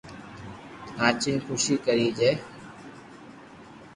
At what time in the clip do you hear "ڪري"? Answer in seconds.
1.85-2.09